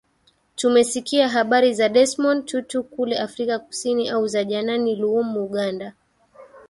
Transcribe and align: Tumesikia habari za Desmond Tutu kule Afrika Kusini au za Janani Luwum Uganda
Tumesikia 0.55 1.29
habari 1.29 1.73
za 1.73 1.89
Desmond 1.89 2.45
Tutu 2.45 2.83
kule 2.83 3.17
Afrika 3.19 3.59
Kusini 3.59 4.09
au 4.09 4.27
za 4.27 4.43
Janani 4.43 4.95
Luwum 4.95 5.37
Uganda 5.37 5.93